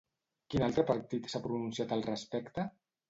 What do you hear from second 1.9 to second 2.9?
al respecte?